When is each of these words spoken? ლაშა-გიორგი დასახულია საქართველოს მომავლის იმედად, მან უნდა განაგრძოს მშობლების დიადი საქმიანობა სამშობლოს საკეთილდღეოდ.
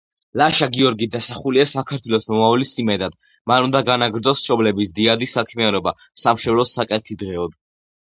ლაშა-გიორგი 0.41 1.07
დასახულია 1.15 1.65
საქართველოს 1.73 2.29
მომავლის 2.33 2.73
იმედად, 2.85 3.19
მან 3.53 3.69
უნდა 3.69 3.85
განაგრძოს 3.93 4.43
მშობლების 4.43 4.95
დიადი 4.99 5.33
საქმიანობა 5.37 5.99
სამშობლოს 6.27 6.79
საკეთილდღეოდ. 6.83 7.59